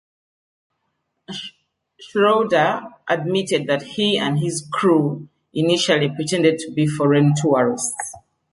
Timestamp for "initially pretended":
5.53-6.57